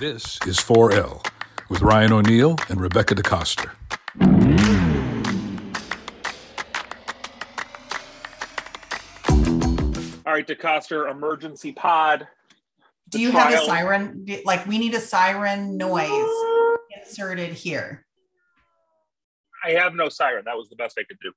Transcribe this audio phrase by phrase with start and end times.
[0.00, 1.26] This is 4L
[1.70, 3.70] with Ryan O'Neill and Rebecca DeCoster.
[9.28, 12.26] All right, DeCoster, emergency pod.
[13.08, 14.26] Do you have a siren?
[14.44, 16.10] Like, we need a siren noise
[17.00, 18.04] inserted here.
[19.64, 20.42] I have no siren.
[20.46, 21.32] That was the best I could do.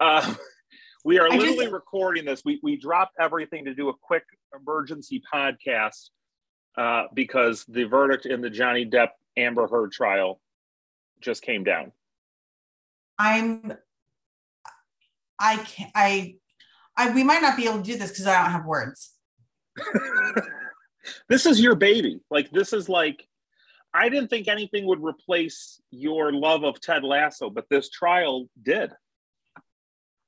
[0.00, 0.34] Uh,
[1.04, 2.42] we are I just- literally recording this.
[2.44, 4.22] We we dropped everything to do a quick
[4.58, 6.10] emergency podcast
[6.78, 10.40] uh, because the verdict in the Johnny Depp Amber Heard trial
[11.20, 11.90] just came down.
[13.18, 13.72] I'm,
[15.40, 16.36] I can't, I,
[16.96, 19.12] I, we might not be able to do this because I don't have words.
[21.28, 22.20] this is your baby.
[22.30, 23.26] Like this is like
[23.92, 28.92] I didn't think anything would replace your love of Ted Lasso, but this trial did.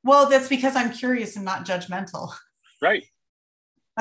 [0.02, 2.32] Well, that's because I'm curious and not judgmental,
[2.82, 3.04] Right.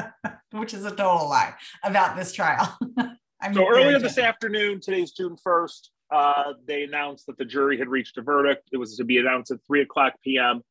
[0.52, 1.54] which is a total lie
[1.84, 2.78] about this trial.
[3.42, 7.88] I'm So earlier this afternoon, today's June 1st, uh, they announced that the jury had
[7.88, 8.70] reached a verdict.
[8.72, 10.62] It was to be announced at 3 o'clock p.m.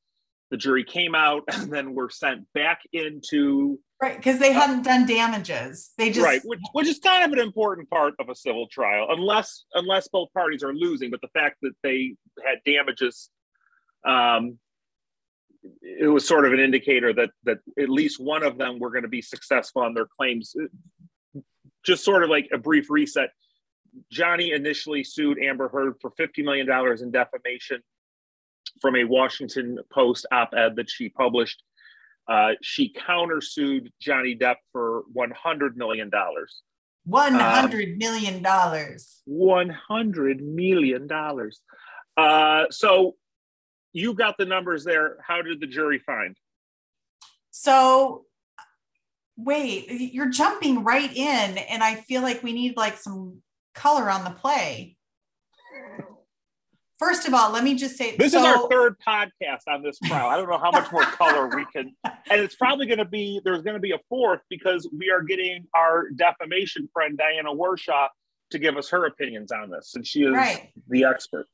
[0.50, 5.06] The jury came out and then were sent back into, Right, because they hadn't done
[5.06, 5.90] damages.
[5.98, 9.08] They just right, which, which is kind of an important part of a civil trial,
[9.10, 11.10] unless unless both parties are losing.
[11.10, 13.28] But the fact that they had damages,
[14.06, 14.58] um,
[15.83, 19.02] it was sort of an indicator that that at least one of them were going
[19.02, 20.55] to be successful on their claims.
[21.84, 23.30] Just sort of like a brief reset.
[24.10, 26.69] Johnny initially sued Amber Heard for $50 million
[27.00, 27.80] in defamation
[28.80, 31.62] from a Washington Post op ed that she published.
[32.28, 36.10] Uh, she countersued Johnny Depp for $100 million.
[37.05, 39.22] one hundred million dollars.
[39.28, 41.08] $100 million.
[42.16, 43.14] Uh, so
[43.92, 45.17] you got the numbers there.
[45.27, 46.36] How did the jury find?
[47.50, 48.27] So
[49.36, 53.41] wait, you're jumping right in, and I feel like we need like some
[53.75, 54.97] color on the play.
[56.98, 60.00] First of all, let me just say This so, is our third podcast on this
[60.00, 60.28] trial.
[60.28, 63.41] I don't know how much more color we can, and it's probably going to be
[63.44, 68.09] there's going to be a fourth because we are getting our defamation friend Diana Warshaw
[68.50, 70.72] to give us her opinions on this, and she is Right.
[70.88, 71.47] the expert.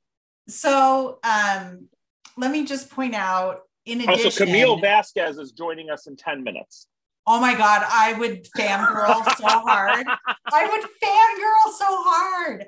[0.49, 1.89] So um,
[2.37, 4.27] let me just point out in addition.
[4.27, 6.89] Also, Camille Vasquez is joining us in ten minutes.
[7.27, 10.07] Oh my God, I would fangirl so hard.
[10.53, 12.67] I would fangirl so hard.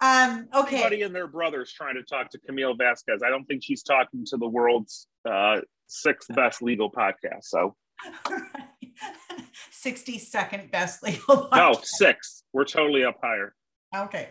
[0.00, 0.76] Um, okay.
[0.76, 3.22] Everybody and their brothers trying to talk to Camille Vasquez.
[3.24, 7.44] I don't think she's talking to the world's uh, sixth best legal podcast.
[7.44, 7.76] So
[9.70, 11.84] 60 second best legal no, podcast.
[11.84, 12.42] six.
[12.52, 13.54] We're totally up higher.
[13.96, 14.28] Okay.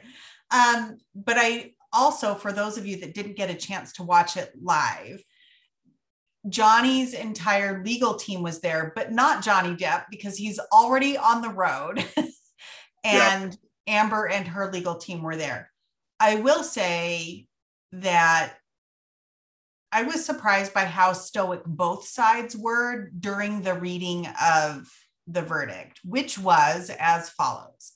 [0.52, 4.36] Um, but I also, for those of you that didn't get a chance to watch
[4.36, 5.24] it live,
[6.50, 11.50] Johnny's entire legal team was there, but not Johnny Depp because he's already on the
[11.50, 12.04] road.
[13.04, 15.70] and Amber and her legal team were there.
[16.20, 17.48] I will say
[17.94, 18.56] that
[19.92, 24.92] I was surprised by how stoic both sides were during the reading of
[25.28, 27.94] the verdict, which was as follows.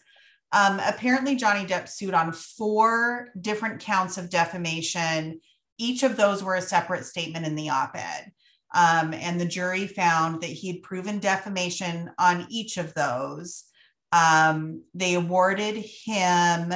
[0.51, 5.41] Um, apparently, Johnny Depp sued on four different counts of defamation.
[5.77, 8.31] Each of those were a separate statement in the op ed.
[8.73, 13.65] Um, and the jury found that he had proven defamation on each of those.
[14.11, 16.73] Um, they awarded him,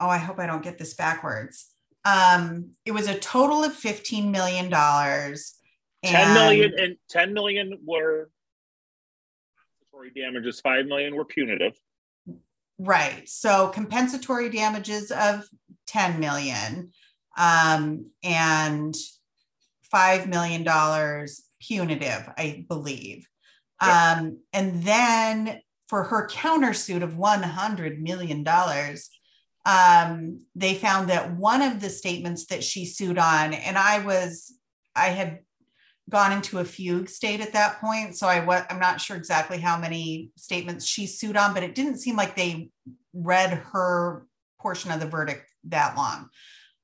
[0.00, 1.68] oh, I hope I don't get this backwards.
[2.04, 4.70] Um, it was a total of $15 million.
[4.70, 8.30] 10 million and 10 million were
[9.98, 11.78] compensatory damages, 5 million were punitive.
[12.78, 13.28] Right.
[13.28, 15.44] So compensatory damages of
[15.88, 16.92] 10 million
[17.36, 18.94] um, and
[19.92, 21.26] $5 million
[21.60, 23.26] punitive, I believe.
[23.80, 28.46] Um, and then for her countersuit of $100 million,
[29.66, 34.52] um, they found that one of the statements that she sued on, and I was,
[34.94, 35.40] I had
[36.08, 38.16] gone into a fugue state at that point.
[38.16, 41.74] So I was, I'm not sure exactly how many statements she sued on, but it
[41.74, 42.70] didn't seem like they
[43.12, 44.26] read her
[44.58, 46.28] portion of the verdict that long.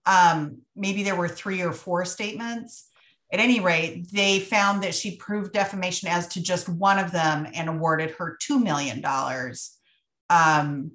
[0.06, 2.90] Um, maybe there were three or four statements.
[3.32, 7.48] At any rate, they found that she proved defamation as to just one of them
[7.54, 9.02] and awarded her $2 million.
[10.30, 10.92] Um,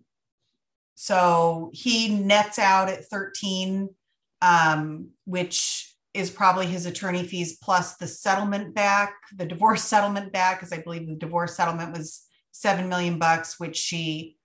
[0.95, 3.89] so he nets out at 13,
[4.41, 10.59] um, which is probably his attorney fees plus the settlement back, the divorce settlement back,
[10.59, 14.38] because I believe the divorce settlement was seven million bucks, which she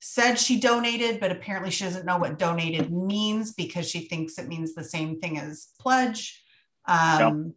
[0.00, 4.46] said she donated, but apparently she doesn't know what donated means because she thinks it
[4.46, 6.40] means the same thing as pledge.
[6.86, 7.54] Um,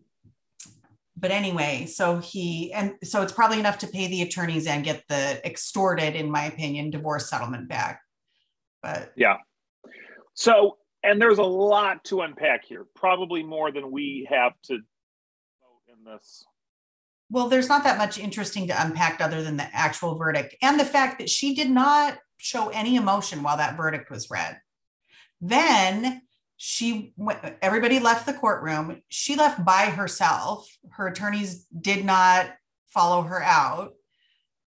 [1.16, 5.04] but anyway, so he and so it's probably enough to pay the attorneys and get
[5.08, 8.02] the extorted, in my opinion, divorce settlement back.
[8.82, 9.38] But yeah.
[10.34, 16.04] So and there's a lot to unpack here, probably more than we have to in
[16.06, 16.46] this.
[17.30, 20.86] Well, there's not that much interesting to unpack other than the actual verdict and the
[20.86, 24.60] fact that she did not show any emotion while that verdict was read.
[25.40, 26.22] Then
[26.64, 27.12] she
[27.64, 32.52] everybody left the courtroom she left by herself her attorneys did not
[32.86, 33.94] follow her out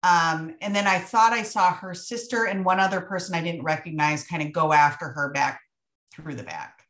[0.03, 3.63] um, and then i thought i saw her sister and one other person i didn't
[3.63, 5.61] recognize kind of go after her back
[6.15, 6.87] through the back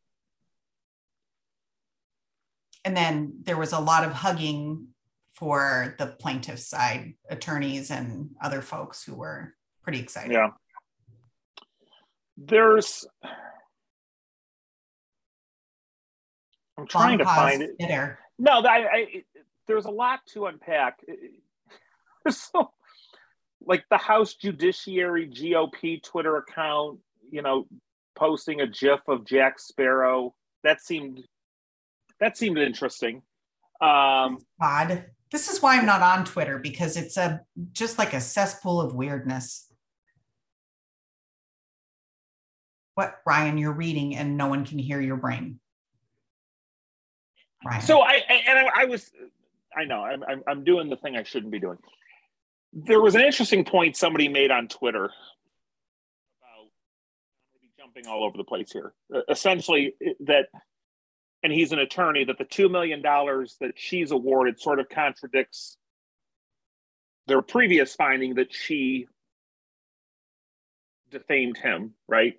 [2.84, 4.88] and then there was a lot of hugging
[5.32, 10.50] for the plaintiff's side attorneys and other folks who were pretty excited yeah
[12.36, 13.06] there's
[16.76, 17.78] I'm trying to find it.
[17.78, 18.18] Bitter.
[18.38, 19.24] No, I, I,
[19.66, 21.00] there's a lot to unpack.
[22.28, 22.72] so,
[23.64, 26.98] like the House Judiciary GOP Twitter account,
[27.30, 27.66] you know,
[28.14, 30.34] posting a GIF of Jack Sparrow.
[30.62, 31.22] That seemed
[32.20, 33.22] that seemed interesting.
[33.80, 35.06] Um, odd.
[35.30, 37.40] This is why I'm not on Twitter because it's a
[37.72, 39.68] just like a cesspool of weirdness.
[42.94, 45.58] What Ryan, you're reading and no one can hear your brain.
[47.64, 47.82] Right.
[47.82, 49.10] So I and I, I was,
[49.76, 51.78] I know I'm, I'm I'm doing the thing I shouldn't be doing.
[52.72, 55.10] There was an interesting point somebody made on Twitter
[57.94, 58.92] jumping all over the place here.
[59.14, 60.46] Uh, essentially, that,
[61.42, 65.76] and he's an attorney that the two million dollars that she's awarded sort of contradicts
[67.26, 69.06] their previous finding that she
[71.10, 72.34] defamed him, right?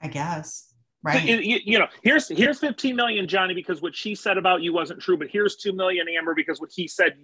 [0.00, 0.72] I guess.
[1.02, 1.22] Right.
[1.22, 4.72] So, you, you, know, here's here's 15 million, Johnny, because what she said about you
[4.72, 5.16] wasn't true.
[5.16, 7.16] But here's two million, Amber, because what he said,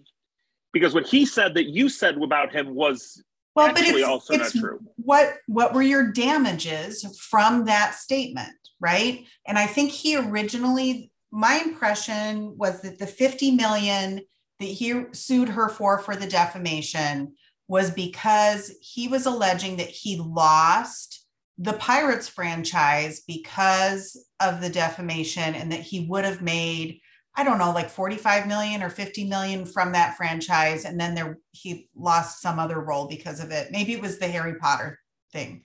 [0.72, 3.22] because what he said that you said about him was
[3.54, 4.81] well, but it's, also it's not true.
[4.96, 9.26] What what were your damages from that statement, right?
[9.46, 14.22] And I think he originally, my impression was that the 50 million
[14.58, 17.34] that he sued her for for the defamation
[17.69, 21.26] was because he was alleging that he lost
[21.58, 27.00] the Pirates franchise because of the defamation and that he would have made
[27.34, 31.38] I don't know like 45 million or 50 million from that franchise and then there
[31.52, 33.73] he lost some other role because of it.
[33.73, 34.99] Maybe it was the Harry Potter
[35.32, 35.64] thing.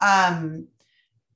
[0.00, 0.68] Um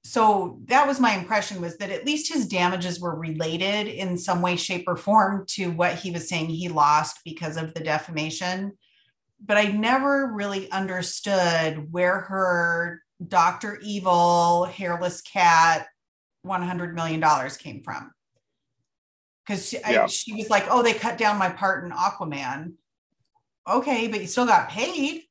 [0.04, 4.42] so that was my impression was that at least his damages were related in some
[4.42, 8.72] way shape or form to what he was saying he lost because of the defamation
[9.44, 13.78] but i never really understood where her Dr.
[13.82, 15.86] Evil, Hairless Cat,
[16.46, 18.12] $100 million came from.
[19.46, 20.06] Because she, yeah.
[20.06, 22.74] she was like, oh, they cut down my part in Aquaman.
[23.68, 25.22] Okay, but you still got paid,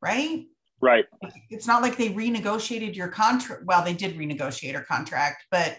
[0.00, 0.46] right?
[0.80, 1.06] Right.
[1.50, 3.64] It's not like they renegotiated your contract.
[3.64, 5.78] Well, they did renegotiate her contract, but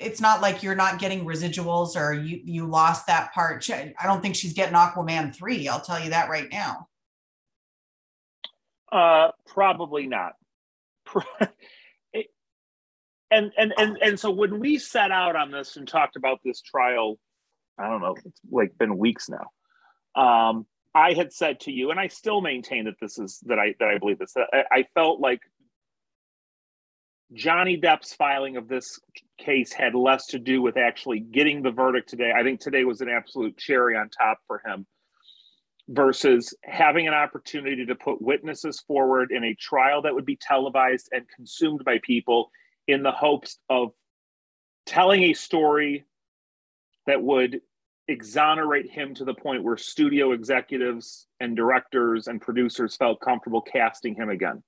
[0.00, 3.68] it's not like you're not getting residuals or you you lost that part.
[3.70, 5.68] I don't think she's getting Aquaman 3.
[5.68, 6.88] I'll tell you that right now.
[8.90, 10.32] Uh probably not.
[13.30, 16.60] And and and and so when we set out on this and talked about this
[16.60, 17.18] trial,
[17.78, 20.20] I don't know, it's like been weeks now.
[20.20, 23.74] Um, I had said to you, and I still maintain that this is that I
[23.78, 24.34] that I believe this.
[24.36, 25.40] I, I felt like
[27.32, 28.98] Johnny Depp's filing of this
[29.38, 32.32] case had less to do with actually getting the verdict today.
[32.36, 34.86] I think today was an absolute cherry on top for him
[35.88, 41.08] versus having an opportunity to put witnesses forward in a trial that would be televised
[41.12, 42.50] and consumed by people
[42.90, 43.92] in the hopes of
[44.86, 46.04] telling a story
[47.06, 47.60] that would
[48.08, 54.14] exonerate him to the point where studio executives and directors and producers felt comfortable casting
[54.14, 54.62] him again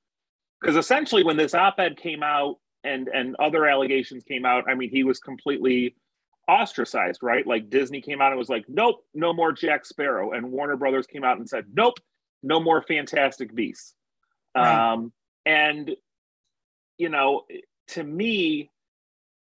[0.60, 4.90] because essentially when this op-ed came out and and other allegations came out i mean
[4.90, 5.96] he was completely
[6.48, 7.46] ostracized, right?
[7.46, 10.32] Like Disney came out and was like, nope, no more Jack Sparrow.
[10.32, 11.94] And Warner Brothers came out and said, nope,
[12.42, 13.94] no more Fantastic Beasts.
[14.56, 14.92] Right.
[14.92, 15.12] Um,
[15.46, 15.90] and,
[16.98, 17.42] you know,
[17.88, 18.70] to me,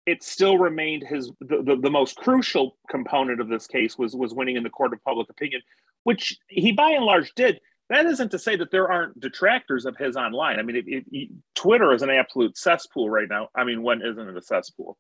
[0.06, 4.34] it still remained his the, the, the, most crucial component of this case was was
[4.34, 5.62] winning in the court of public opinion,
[6.04, 7.60] which he by and large did.
[7.90, 10.60] That isn't to say that there aren't detractors of his online.
[10.60, 13.50] I mean, it, it, Twitter is an absolute cesspool right now.
[13.54, 14.98] I mean, when isn't it a cesspool?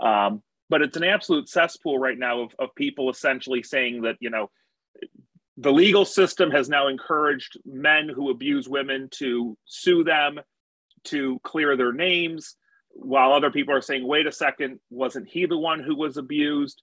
[0.00, 4.30] Um, but it's an absolute cesspool right now of, of people essentially saying that you
[4.30, 4.50] know
[5.56, 10.40] the legal system has now encouraged men who abuse women to sue them
[11.04, 12.56] to clear their names
[12.94, 16.82] while other people are saying wait a second wasn't he the one who was abused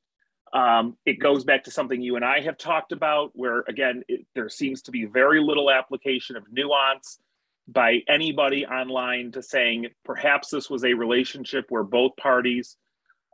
[0.52, 4.26] Um, it goes back to something you and I have talked about, where again, it,
[4.34, 7.20] there seems to be very little application of nuance
[7.68, 12.78] by anybody online to saying perhaps this was a relationship where both parties,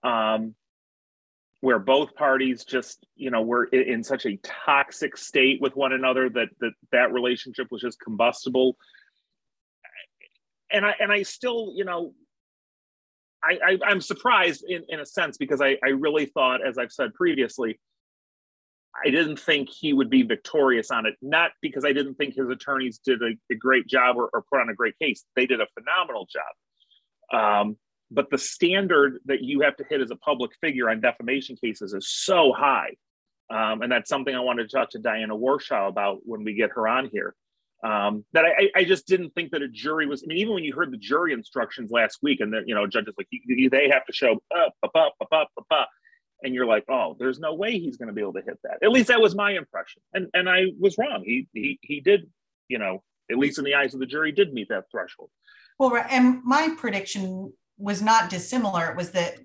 [0.04, 0.56] um,
[1.62, 5.94] where both parties just you know were in, in such a toxic state with one
[5.94, 8.76] another that that that relationship was just combustible.
[10.70, 12.14] And I and I still you know
[13.46, 16.92] I, I am surprised in, in a sense because I, I really thought, as I've
[16.92, 17.80] said previously,
[19.06, 21.16] I didn't think he would be victorious on it.
[21.22, 24.62] Not because I didn't think his attorneys did a, a great job or, or, put
[24.62, 25.26] on a great case.
[25.36, 27.40] They did a phenomenal job.
[27.40, 27.78] Um,
[28.12, 31.94] but the standard that you have to hit as a public figure on defamation cases
[31.94, 32.92] is so high.
[33.50, 36.72] Um, and that's something I wanted to talk to Diana Warshaw about when we get
[36.72, 37.36] her on here
[37.86, 40.24] um, that I, I just didn't think that a jury was.
[40.24, 42.88] I mean, even when you heard the jury instructions last week, and that you know,
[42.88, 45.90] judges like they have to show up, up, up, up, up, up, up,
[46.42, 48.80] and you're like, oh, there's no way he's going to be able to hit that.
[48.82, 51.22] At least that was my impression, and and I was wrong.
[51.24, 52.28] He he he did,
[52.70, 55.30] you know, at least in the eyes of the jury, did meet that threshold.
[55.78, 58.90] Well, and my prediction was not dissimilar.
[58.90, 59.38] It was that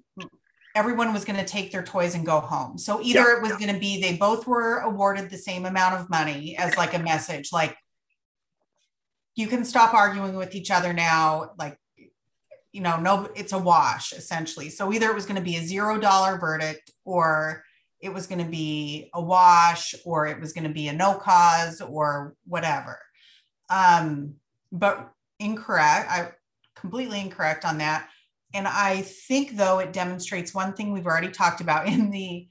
[0.74, 2.78] everyone was going to take their toys and go home.
[2.78, 6.00] So either yeah, it was going to be they both were awarded the same amount
[6.00, 7.76] of money as like a message, like
[9.36, 11.78] you can stop arguing with each other now like
[12.72, 14.70] you know no it's a wash essentially.
[14.70, 17.64] So either it was going to be a zero dollar verdict or
[18.00, 21.14] it was going to be a wash or it was going to be a no
[21.14, 22.98] cause or whatever.
[23.68, 24.34] Um
[24.72, 25.10] but
[25.40, 26.30] incorrect i
[26.76, 28.08] completely incorrect on that.
[28.54, 32.48] And i think though it demonstrates one thing we've already talked about in the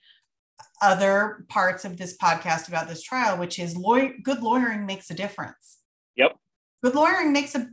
[0.82, 3.78] other parts of this podcast about this trial which is
[4.24, 5.78] good lawyering makes a difference.
[6.16, 6.38] Yep
[6.84, 7.68] Good lawyering makes a,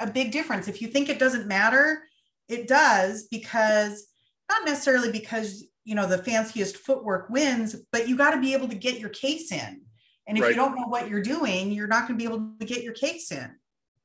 [0.00, 0.68] a big difference.
[0.68, 2.02] If you think it doesn't matter,
[2.48, 4.06] it does because
[4.50, 8.68] not necessarily because you know the fanciest footwork wins, but you got to be able
[8.68, 9.82] to get your case in.
[10.26, 10.50] And if right.
[10.50, 12.94] you don't know what you're doing, you're not going to be able to get your
[12.94, 13.54] case in.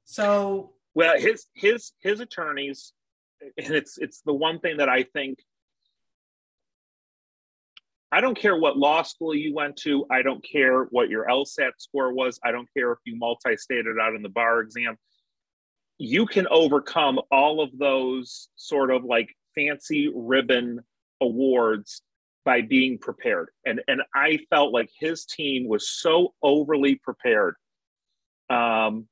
[0.05, 2.93] So well, his his his attorneys,
[3.57, 5.39] and it's it's the one thing that I think
[8.11, 10.05] I don't care what law school you went to.
[10.11, 12.39] I don't care what your LSAT score was.
[12.43, 14.97] I don't care if you multi stated out in the bar exam.
[15.97, 20.81] You can overcome all of those sort of like fancy ribbon
[21.21, 22.01] awards
[22.43, 23.49] by being prepared.
[23.65, 27.55] And, and I felt like his team was so overly prepared.
[28.49, 29.07] Um,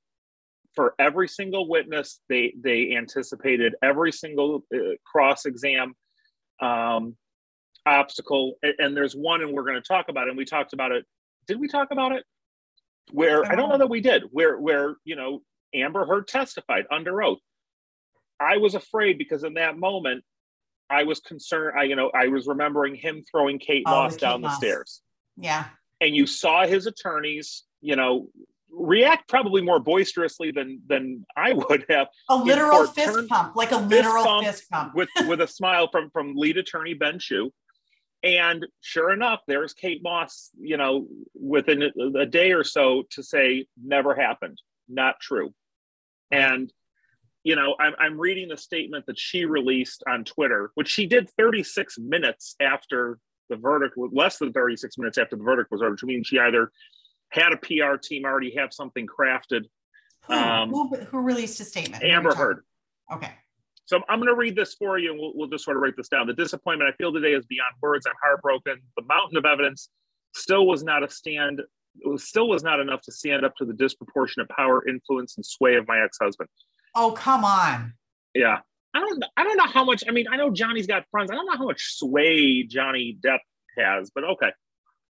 [0.76, 5.94] for every single witness, they they anticipated every single uh, cross exam.
[6.62, 7.16] Um,
[7.86, 10.92] obstacle and there's one and we're going to talk about it and we talked about
[10.92, 11.06] it
[11.48, 12.24] did we talk about it
[13.12, 15.42] where i don't know that we did where where you know
[15.74, 17.40] amber heard testified under oath
[18.40, 20.24] i was afraid because in that moment
[20.90, 24.42] i was concerned i you know i was remembering him throwing kate oh, moss down
[24.42, 25.02] the stairs
[25.38, 25.66] yeah
[26.02, 28.28] and you saw his attorneys you know
[28.72, 32.08] react probably more boisterously than than I would have.
[32.30, 34.96] A literal fist pump, like a literal fist pump, fist pump.
[34.96, 37.52] with with a smile from from lead attorney Ben Chew.
[38.22, 43.24] And sure enough, there's Kate Moss, you know, within a, a day or so to
[43.24, 45.54] say, never happened, not true.
[46.30, 46.72] And,
[47.44, 51.30] you know, I'm, I'm reading the statement that she released on Twitter, which she did
[51.30, 56.04] 36 minutes after the verdict, less than 36 minutes after the verdict was ordered, which
[56.04, 56.72] means she either
[57.30, 59.64] had a PR team already have something crafted.
[60.26, 62.04] Who, um, who, who released a statement?
[62.04, 62.64] Amber Heard.
[63.12, 63.32] Okay.
[63.90, 65.98] So I'm going to read this for you and we'll, we'll just sort of write
[65.98, 66.28] this down.
[66.28, 68.06] The disappointment I feel today is beyond words.
[68.06, 68.76] I'm heartbroken.
[68.96, 69.90] The mountain of evidence
[70.36, 73.66] still was not a stand, it was, still was not enough to stand up to
[73.66, 76.48] the disproportionate power, influence, and sway of my ex-husband.
[76.94, 77.94] Oh, come on.
[78.36, 78.60] Yeah.
[78.94, 81.32] I don't I don't know how much I mean I know Johnny's got friends.
[81.32, 83.40] I don't know how much sway Johnny Depp
[83.76, 84.52] has, but okay.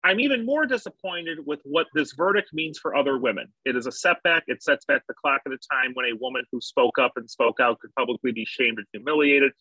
[0.05, 3.47] I'm even more disappointed with what this verdict means for other women.
[3.65, 4.43] It is a setback.
[4.45, 7.27] It sets back the clock at a time when a woman who spoke up and
[7.27, 9.51] spoke out could publicly be shamed and humiliated.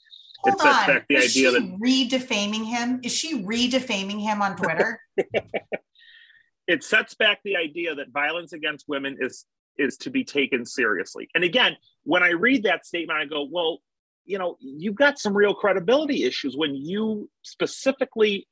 [0.41, 0.87] Hold it sets on.
[0.87, 3.01] back the is idea she that re-defaming him.
[3.03, 5.01] Is she re-defaming him on Twitter?
[6.69, 9.47] it sets back the idea that violence against women is
[9.79, 11.31] is to be taken seriously.
[11.35, 13.79] And again, when I read that statement, I go, well,
[14.27, 18.47] you know, you've got some real credibility issues when you specifically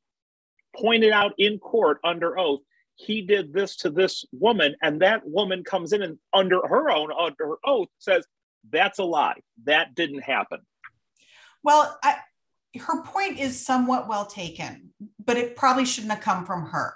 [0.76, 2.60] pointed out in court under oath
[2.94, 7.10] he did this to this woman and that woman comes in and under her own
[7.12, 8.26] under her oath says
[8.70, 10.58] that's a lie that didn't happen
[11.62, 12.16] well I,
[12.78, 14.90] her point is somewhat well taken
[15.24, 16.94] but it probably shouldn't have come from her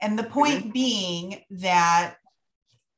[0.00, 0.70] and the point mm-hmm.
[0.70, 2.16] being that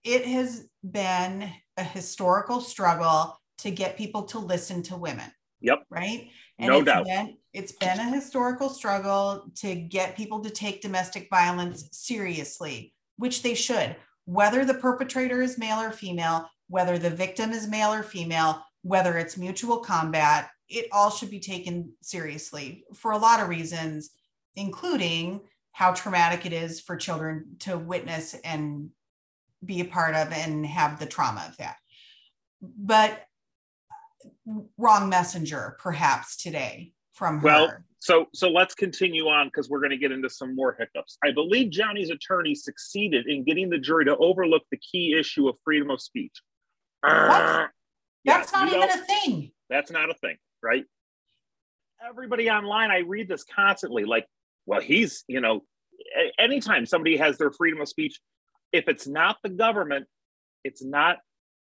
[0.04, 5.31] it has been a historical struggle to get people to listen to women
[5.62, 5.85] Yep.
[5.88, 6.28] Right.
[6.59, 7.07] And no doubt.
[7.07, 13.42] Been, it's been a historical struggle to get people to take domestic violence seriously, which
[13.42, 18.02] they should, whether the perpetrator is male or female, whether the victim is male or
[18.02, 23.49] female, whether it's mutual combat, it all should be taken seriously for a lot of
[23.49, 24.11] reasons,
[24.56, 25.40] including
[25.73, 28.90] how traumatic it is for children to witness and
[29.64, 31.76] be a part of and have the trauma of that.
[32.62, 33.26] But
[34.49, 37.45] uh, wrong messenger, perhaps today from her.
[37.45, 41.19] Well, so so let's continue on because we're going to get into some more hiccups.
[41.25, 45.57] I believe Johnny's attorney succeeded in getting the jury to overlook the key issue of
[45.64, 46.33] freedom of speech.
[47.00, 47.12] What?
[47.12, 47.66] Uh,
[48.25, 49.52] that's not even a thing.
[49.69, 50.85] That's not a thing, right?
[52.07, 54.04] Everybody online, I read this constantly.
[54.04, 54.26] Like,
[54.66, 55.62] well, he's, you know,
[56.38, 58.21] anytime somebody has their freedom of speech,
[58.73, 60.07] if it's not the government,
[60.64, 61.19] it's not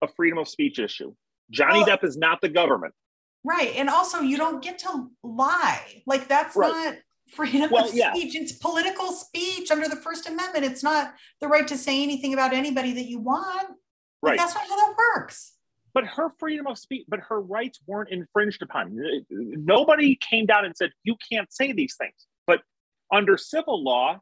[0.01, 1.13] a freedom of speech issue.
[1.49, 2.93] Johnny well, Depp is not the government.
[3.43, 3.73] Right.
[3.75, 6.03] And also, you don't get to lie.
[6.05, 6.69] Like, that's right.
[6.69, 6.95] not
[7.33, 8.01] freedom well, of speech.
[8.01, 8.41] Yeah.
[8.41, 10.65] It's political speech under the First Amendment.
[10.65, 13.69] It's not the right to say anything about anybody that you want.
[14.21, 14.37] Like, right.
[14.37, 15.53] That's not how that works.
[15.93, 18.97] But her freedom of speech, but her rights weren't infringed upon.
[19.29, 22.27] Nobody came down and said, you can't say these things.
[22.47, 22.61] But
[23.11, 24.19] under civil law,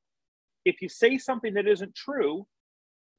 [0.66, 2.48] if you say something that isn't true,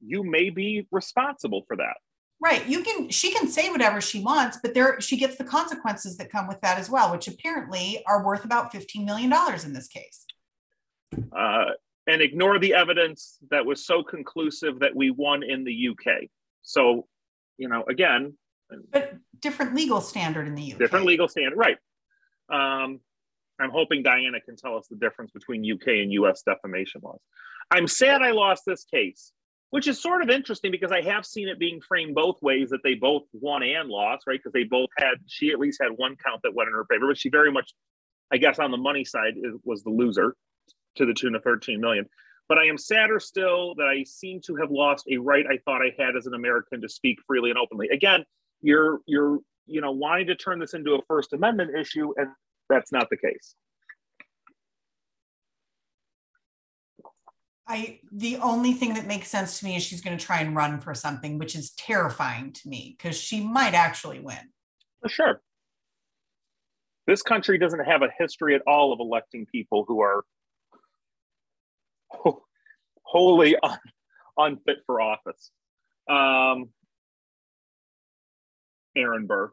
[0.03, 1.97] you may be responsible for that.
[2.41, 2.67] Right.
[2.67, 6.31] You can she can say whatever she wants, but there she gets the consequences that
[6.31, 9.31] come with that as well, which apparently are worth about $15 million
[9.63, 10.25] in this case.
[11.31, 11.65] Uh,
[12.07, 16.23] and ignore the evidence that was so conclusive that we won in the UK.
[16.63, 17.07] So,
[17.57, 18.33] you know, again,
[18.91, 20.79] but different legal standard in the UK.
[20.79, 21.77] Different legal standard, right.
[22.49, 23.01] Um,
[23.59, 27.19] I'm hoping Diana can tell us the difference between UK and US defamation laws.
[27.69, 29.31] I'm sad I lost this case
[29.71, 32.83] which is sort of interesting because I have seen it being framed both ways that
[32.83, 34.37] they both won and lost, right?
[34.37, 37.07] Because they both had, she at least had one count that went in her favor,
[37.07, 37.73] but she very much,
[38.31, 40.35] I guess, on the money side was the loser
[40.97, 42.05] to the tune of 13 million.
[42.49, 45.81] But I am sadder still that I seem to have lost a right I thought
[45.81, 47.87] I had as an American to speak freely and openly.
[47.89, 48.25] Again,
[48.61, 52.27] you're you're you know wanting to turn this into a First Amendment issue, and
[52.67, 53.55] that's not the case.
[57.71, 60.53] I the only thing that makes sense to me is she's going to try and
[60.53, 64.51] run for something, which is terrifying to me because she might actually win.
[65.01, 65.41] For sure.
[67.07, 70.25] This country doesn't have a history at all of electing people who are
[73.03, 73.79] wholly un,
[74.37, 75.51] unfit for office.
[76.09, 76.71] Um,
[78.97, 79.49] Aaron Burr.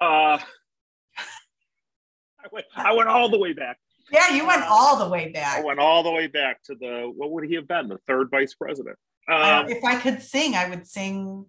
[0.00, 0.38] Uh,
[1.18, 3.78] I went, I went all the way back.
[4.12, 5.58] Yeah, you went all the way back.
[5.58, 7.88] I went all the way back to the what would he have been?
[7.88, 8.96] The third vice president.
[9.28, 11.46] Um, if I could sing, I would sing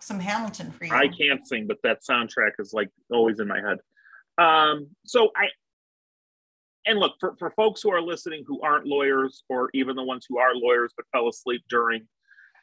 [0.00, 0.92] some Hamilton for you.
[0.92, 3.78] I can't sing, but that soundtrack is like always in my head.
[4.38, 5.48] Um, so I
[6.86, 10.26] and look for, for folks who are listening who aren't lawyers or even the ones
[10.28, 12.06] who are lawyers but fell asleep during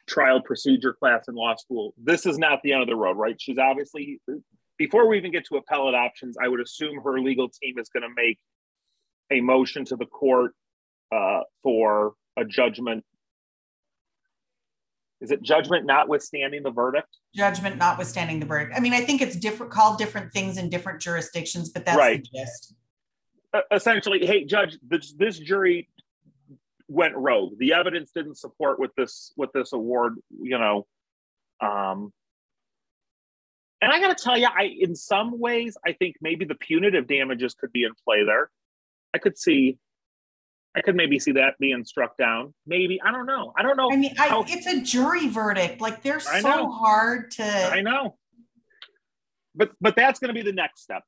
[0.06, 3.40] trial procedure class in law school, this is not the end of the road, right?
[3.40, 4.20] She's obviously
[4.78, 8.04] before we even get to appellate options, I would assume her legal team is going
[8.04, 8.38] to make
[9.30, 10.52] a motion to the court
[11.12, 13.04] uh, for a judgment.
[15.20, 17.08] Is it judgment notwithstanding the verdict?
[17.34, 18.74] Judgment notwithstanding the verdict.
[18.76, 22.22] I mean, I think it's different, called different things in different jurisdictions, but that's right.
[22.22, 22.74] the gist.
[23.52, 25.88] Uh, essentially, hey, judge, this, this jury
[26.86, 27.58] went rogue.
[27.58, 30.86] The evidence didn't support what this what this award, you know.
[31.60, 32.12] Um,
[33.80, 37.06] and I got to tell you, I in some ways, I think maybe the punitive
[37.06, 38.50] damages could be in play there.
[39.14, 39.78] I could see
[40.78, 42.54] I could maybe see that being struck down.
[42.66, 43.52] Maybe I don't know.
[43.56, 43.90] I don't know.
[43.90, 45.80] I mean, how, I, it's a jury verdict.
[45.80, 46.70] Like they're I so know.
[46.70, 47.44] hard to.
[47.44, 48.16] I know.
[49.54, 51.02] But but that's going to be the next step.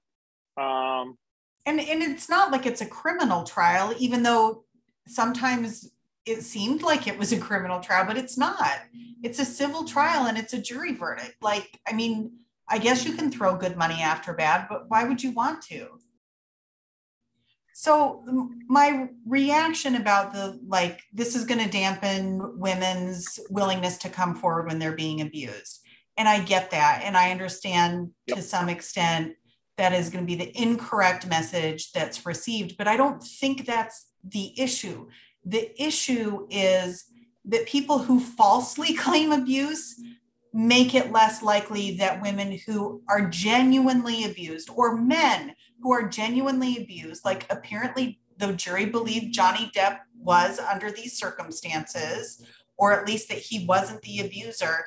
[0.57, 1.17] Um,
[1.67, 4.65] and and it's not like it's a criminal trial, even though
[5.07, 5.93] sometimes
[6.27, 8.81] it seemed like it was a criminal trial, but it's not.
[9.23, 11.37] It's a civil trial and it's a jury verdict.
[11.43, 12.33] Like I mean,
[12.69, 16.01] I guess you can throw good money after bad, but why would you want to?
[17.81, 18.23] So
[18.69, 24.67] my reaction about the like this is going to dampen women's willingness to come forward
[24.67, 25.81] when they're being abused.
[26.19, 28.37] And I get that and I understand yep.
[28.37, 29.33] to some extent
[29.79, 34.09] that is going to be the incorrect message that's received, but I don't think that's
[34.23, 35.09] the issue.
[35.47, 37.07] The issue is
[37.47, 39.99] that people who falsely claim abuse
[40.53, 46.79] make it less likely that women who are genuinely abused or men who are genuinely
[46.79, 52.45] abused, like apparently the jury believed Johnny Depp was under these circumstances,
[52.77, 54.87] or at least that he wasn't the abuser,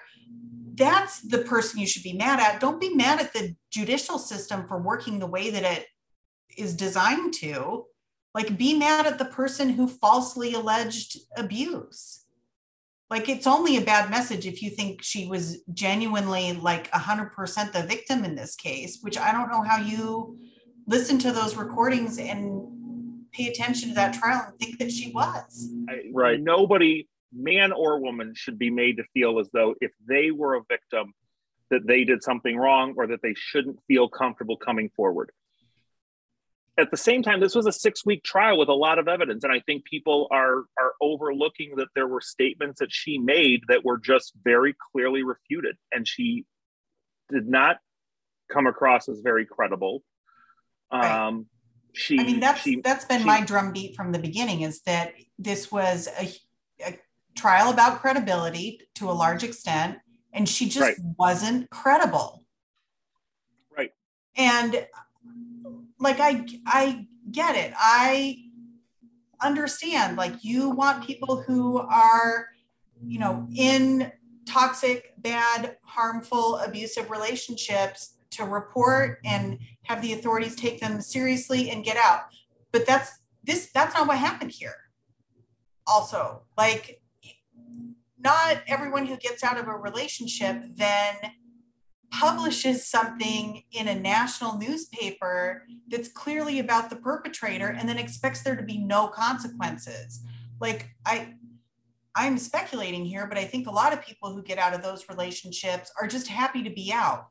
[0.76, 2.60] that's the person you should be mad at.
[2.60, 5.86] Don't be mad at the judicial system for working the way that it
[6.58, 7.86] is designed to.
[8.34, 12.23] Like, be mad at the person who falsely alleged abuse.
[13.10, 17.84] Like, it's only a bad message if you think she was genuinely like 100% the
[17.84, 20.38] victim in this case, which I don't know how you
[20.88, 25.70] listen to those recordings and pay attention to that trial and think that she was.
[26.12, 26.42] Right.
[26.42, 30.62] Nobody, man or woman, should be made to feel as though if they were a
[30.70, 31.14] victim,
[31.70, 35.32] that they did something wrong or that they shouldn't feel comfortable coming forward
[36.78, 39.44] at the same time, this was a six week trial with a lot of evidence.
[39.44, 43.86] And I think people are, are overlooking that there were statements that she made that
[43.86, 45.78] were just very clearly refuted.
[45.92, 46.46] And she
[47.32, 47.78] did not
[48.52, 50.04] come across as very credible.
[50.92, 51.28] Right.
[51.28, 51.46] Um,
[51.94, 55.14] she, I mean, that's, she, that's been she, my drumbeat from the beginning is that
[55.38, 56.34] this was a,
[56.88, 56.98] a
[57.36, 60.00] trial about credibility to a large extent.
[60.34, 60.98] And she just right.
[61.20, 62.44] wasn't credible.
[63.78, 63.92] Right.
[64.36, 64.88] And
[66.04, 67.74] like I I get it.
[67.78, 68.38] I
[69.42, 72.48] understand like you want people who are
[73.02, 74.12] you know in
[74.46, 81.84] toxic, bad, harmful, abusive relationships to report and have the authorities take them seriously and
[81.84, 82.22] get out.
[82.72, 84.76] But that's this that's not what happened here.
[85.88, 87.02] Also, like
[88.20, 91.16] not everyone who gets out of a relationship then
[92.20, 98.56] publishes something in a national newspaper that's clearly about the perpetrator and then expects there
[98.56, 100.22] to be no consequences.
[100.60, 101.34] Like i
[102.16, 105.10] i'm speculating here but i think a lot of people who get out of those
[105.10, 107.30] relationships are just happy to be out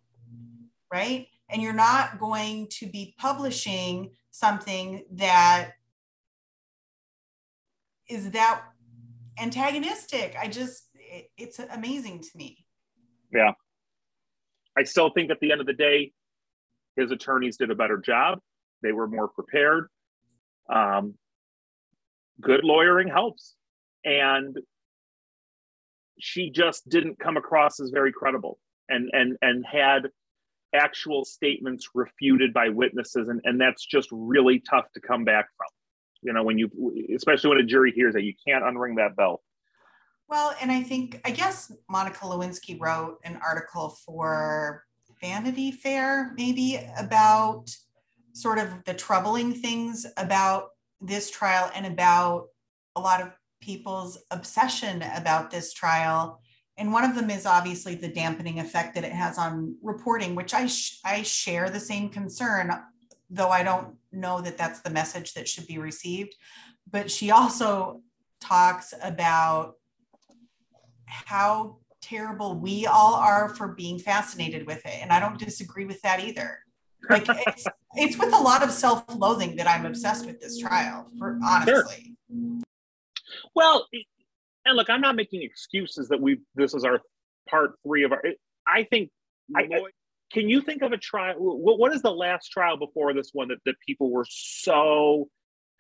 [0.93, 1.27] right?
[1.49, 5.73] And you're not going to be publishing something that
[8.09, 8.63] is that
[9.41, 10.37] antagonistic.
[10.41, 12.65] I just it, it's amazing to me.
[13.33, 13.53] Yeah
[14.77, 16.13] I still think at the end of the day,
[16.97, 18.39] his attorneys did a better job.
[18.83, 19.89] They were more prepared.
[20.73, 21.15] Um,
[22.41, 23.55] good lawyering helps.
[24.05, 24.59] And
[26.19, 28.59] she just didn't come across as very credible
[28.89, 30.09] and and and had
[30.75, 35.67] actual statements refuted by witnesses and, and that's just really tough to come back from
[36.23, 36.71] you know when you
[37.15, 39.43] especially when a jury hears that you can't unring that bell
[40.29, 44.85] well, and I think, I guess Monica Lewinsky wrote an article for
[45.21, 47.71] Vanity Fair, maybe about
[48.33, 52.47] sort of the troubling things about this trial and about
[52.97, 53.31] a lot of
[53.61, 56.41] people's obsession about this trial.
[56.77, 60.55] And one of them is obviously the dampening effect that it has on reporting, which
[60.55, 62.73] I, sh- I share the same concern,
[63.31, 66.35] though I don't know that that's the message that should be received.
[66.91, 68.01] But she also
[68.41, 69.75] talks about
[71.13, 74.99] how terrible we all are for being fascinated with it.
[75.01, 76.59] And I don't disagree with that either.
[77.09, 81.39] Like it's it's with a lot of self-loathing that I'm obsessed with this trial, for
[81.45, 82.17] honestly.
[82.31, 82.61] Sure.
[83.55, 83.87] Well,
[84.65, 87.01] and look, I'm not making excuses that we this is our
[87.49, 88.23] part three of our.
[88.67, 89.11] I think.
[89.55, 89.69] I,
[90.33, 91.35] can you think of a trial?
[91.39, 95.29] What, what is the last trial before this one that, that people were so?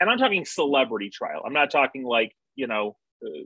[0.01, 1.42] And I'm talking celebrity trial.
[1.47, 3.45] I'm not talking like you know uh,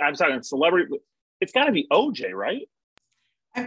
[0.00, 0.98] I'm talking celebrity.
[1.40, 2.68] It's got to be OJ, right?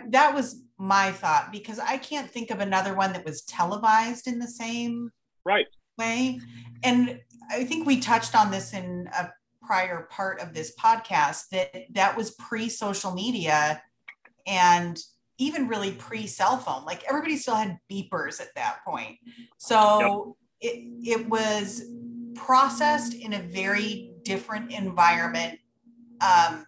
[0.09, 4.39] That was my thought because I can't think of another one that was televised in
[4.39, 5.11] the same
[5.45, 6.39] right way.
[6.83, 9.29] And I think we touched on this in a
[9.61, 13.81] prior part of this podcast that that was pre social media
[14.47, 14.99] and
[15.37, 16.85] even really pre cell phone.
[16.85, 19.17] Like everybody still had beepers at that point.
[19.57, 20.73] So yep.
[20.73, 21.83] it, it was
[22.35, 25.59] processed in a very different environment
[26.25, 26.65] um,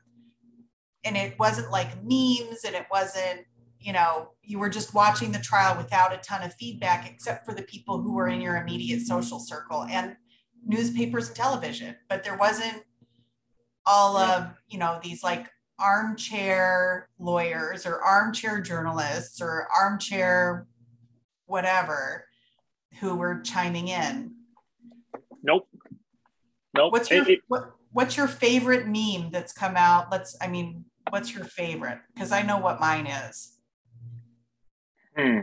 [1.04, 3.46] and it wasn't like memes and it wasn't,
[3.80, 7.54] you know, you were just watching the trial without a ton of feedback, except for
[7.54, 10.16] the people who were in your immediate social circle and
[10.66, 11.96] newspapers and television.
[12.10, 12.84] But there wasn't
[13.86, 15.48] all of, you know, these like
[15.80, 20.68] armchair lawyers or armchair journalists or armchair
[21.46, 22.26] whatever
[23.00, 24.34] who were chiming in.
[25.44, 25.68] Nope.
[26.76, 26.92] Nope.
[26.92, 30.12] What's your, it, it, what, what's your favorite meme that's come out?
[30.12, 32.00] Let's, I mean, what's your favorite?
[32.14, 33.54] Because I know what mine is.
[35.16, 35.40] Hmm.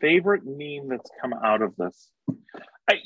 [0.00, 2.10] Favorite meme that's come out of this?
[2.88, 2.96] I,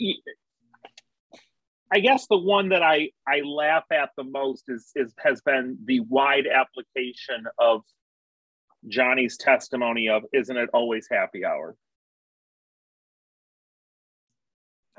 [1.90, 5.78] I guess the one that I, I laugh at the most is, is has been
[5.85, 7.83] the wide application of
[8.88, 11.76] Johnny's testimony of isn't it always happy hour?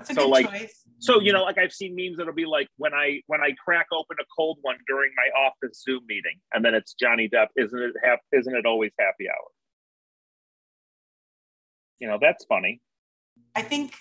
[0.06, 0.84] So, good like, choice.
[1.00, 3.88] So you know, like I've seen memes that'll be like when I when I crack
[3.92, 7.48] open a cold one during my office Zoom meeting, and then it's Johnny Depp.
[7.58, 9.48] Isn't it hap- Isn't it always happy hour?
[12.00, 12.82] You know, that's funny.
[13.56, 13.96] I think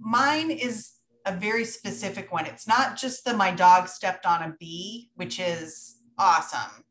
[0.00, 0.92] mine is
[1.24, 2.46] a very specific one.
[2.46, 6.84] It's not just the my dog stepped on a bee, which is awesome.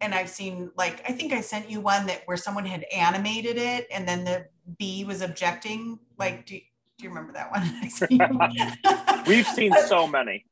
[0.00, 3.56] And I've seen like I think I sent you one that where someone had animated
[3.56, 4.46] it and then the
[4.78, 5.98] bee was objecting.
[6.18, 6.58] Like, do,
[6.98, 7.62] do you remember that one?
[7.82, 8.20] I sent you?
[9.26, 10.44] We've seen so many.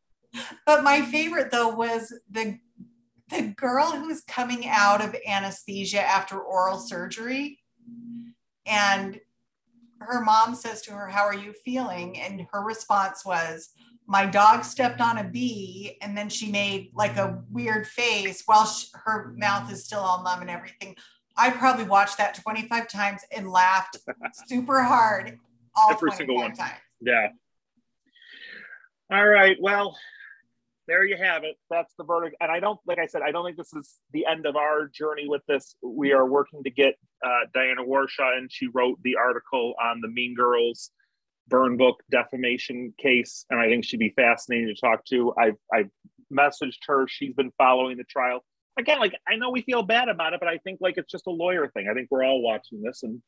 [0.66, 2.58] but my favorite though was the
[3.28, 7.58] the girl who's coming out of anesthesia after oral surgery
[8.66, 9.18] and
[10.00, 13.70] her mom says to her how are you feeling and her response was
[14.06, 18.66] my dog stepped on a bee and then she made like a weird face while
[18.66, 20.94] she, her mouth is still all numb and everything
[21.36, 23.98] i probably watched that 25 times and laughed
[24.46, 25.38] super hard
[25.76, 26.54] all Every single one.
[26.54, 27.28] times Yeah.
[29.10, 29.56] All right.
[29.60, 29.96] Well,
[30.88, 31.56] there you have it.
[31.70, 32.36] That's the verdict.
[32.40, 34.88] And I don't, like I said, I don't think this is the end of our
[34.88, 35.74] journey with this.
[35.82, 40.08] We are working to get uh, Diana Warshaw, and she wrote the article on the
[40.08, 40.90] Mean Girls
[41.48, 45.34] burn book defamation case, and I think she'd be fascinating to talk to.
[45.38, 45.90] I've I've
[46.32, 47.06] messaged her.
[47.08, 48.44] She's been following the trial.
[48.78, 51.26] Again, like I know we feel bad about it, but I think like it's just
[51.26, 51.88] a lawyer thing.
[51.90, 53.22] I think we're all watching this, and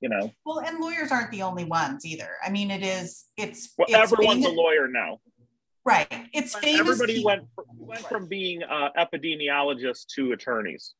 [0.00, 2.28] you know, Well, and lawyers aren't the only ones either.
[2.44, 5.18] I mean, it is, it's, well, it's everyone's a lawyer now.
[5.84, 6.06] right.
[6.32, 6.80] It's famous.
[6.80, 7.42] Everybody peop- went
[7.78, 10.94] went from being uh, epidemiologists to attorneys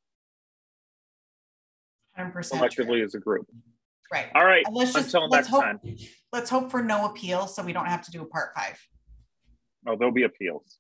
[2.18, 3.46] 100% collectively as a group.
[4.12, 4.26] Right.
[4.34, 4.64] All right.
[4.66, 5.80] And let's just, Until let's next hope, time.
[6.32, 8.78] let's hope for no appeal so we don't have to do a part five.
[9.86, 10.78] Oh, there'll be appeals.